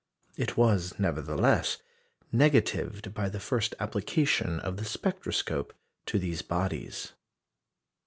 [0.35, 1.77] It was, nevertheless,
[2.31, 5.75] negatived by the first application of the spectroscope
[6.07, 7.13] to these bodies.